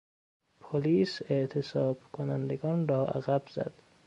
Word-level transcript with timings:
پلیس 0.59 1.21
اعتصاب 1.29 1.97
کنندگان 2.11 2.87
را 2.87 3.07
عقب 3.07 3.47
زد. 3.47 3.73